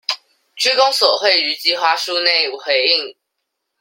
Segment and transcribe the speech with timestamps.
[0.55, 3.15] 區公所會於計畫書內回應